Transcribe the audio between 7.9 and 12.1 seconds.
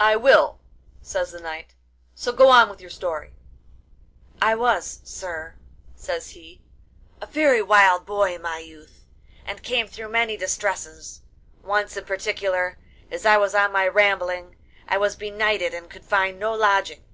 boy in my youth, and came through many distresses; once in